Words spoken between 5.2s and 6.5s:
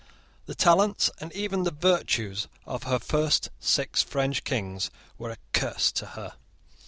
a curse to her.